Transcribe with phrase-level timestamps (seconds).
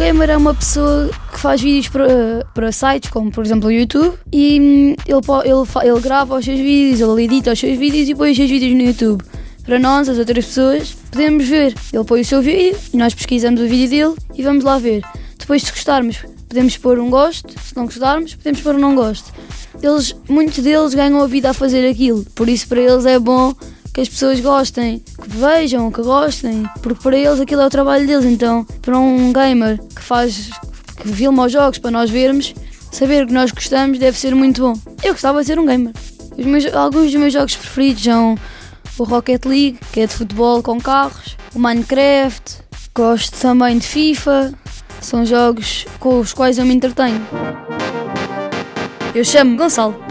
[0.00, 4.16] gamer é uma pessoa que faz vídeos para, para sites como, por exemplo, o YouTube
[4.32, 8.14] e hum, ele, ele, ele grava os seus vídeos, ele edita os seus vídeos e
[8.14, 9.22] põe os seus vídeos no YouTube.
[9.62, 11.74] Para nós, as outras pessoas, podemos ver.
[11.92, 15.02] Ele põe o seu vídeo e nós pesquisamos o vídeo dele e vamos lá ver.
[15.38, 19.30] Depois, se gostarmos, podemos pôr um gosto, se não gostarmos, podemos pôr um não gosto.
[19.82, 23.54] Eles, muitos deles ganham a vida a fazer aquilo, por isso para eles é bom
[23.92, 25.02] que as pessoas gostem,
[25.36, 28.24] vejam, que gostem, porque para eles aquilo é o trabalho deles.
[28.24, 30.50] Então, para um gamer que faz,
[30.96, 32.54] que filma os jogos para nós vermos,
[32.92, 34.74] saber que nós gostamos deve ser muito bom.
[35.02, 35.92] Eu gostava de ser um gamer.
[36.36, 38.36] Meus- alguns dos meus jogos preferidos são
[38.98, 42.58] o Rocket League, que é de futebol com carros, o Minecraft,
[42.94, 44.52] gosto também de FIFA,
[45.00, 47.20] são jogos com os quais eu me entretenho.
[49.14, 50.09] Eu chamo-me Gonçalo.